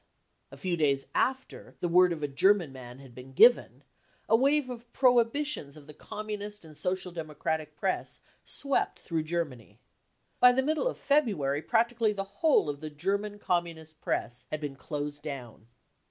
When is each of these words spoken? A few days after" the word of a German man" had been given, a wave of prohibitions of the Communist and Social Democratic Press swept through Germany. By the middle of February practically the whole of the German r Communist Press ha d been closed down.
A 0.49 0.57
few 0.57 0.77
days 0.77 1.05
after" 1.13 1.75
the 1.79 1.87
word 1.87 2.11
of 2.11 2.23
a 2.23 2.27
German 2.27 2.71
man" 2.73 2.97
had 3.05 3.13
been 3.13 3.33
given, 3.33 3.83
a 4.27 4.35
wave 4.35 4.67
of 4.67 4.91
prohibitions 4.91 5.77
of 5.77 5.85
the 5.85 5.93
Communist 5.93 6.65
and 6.65 6.75
Social 6.75 7.11
Democratic 7.11 7.75
Press 7.77 8.19
swept 8.43 8.97
through 9.01 9.21
Germany. 9.21 9.77
By 10.39 10.53
the 10.53 10.63
middle 10.63 10.87
of 10.87 10.97
February 10.97 11.61
practically 11.61 12.13
the 12.13 12.23
whole 12.41 12.67
of 12.67 12.79
the 12.81 12.89
German 12.89 13.33
r 13.33 13.37
Communist 13.37 14.01
Press 14.01 14.47
ha 14.49 14.57
d 14.57 14.61
been 14.61 14.75
closed 14.75 15.21
down. 15.21 15.67